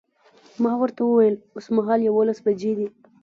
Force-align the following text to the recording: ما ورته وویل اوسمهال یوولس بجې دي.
ما 0.63 0.71
ورته 0.81 1.01
وویل 1.03 1.35
اوسمهال 1.57 1.99
یوولس 2.07 2.39
بجې 2.45 2.71
دي. 2.77 2.87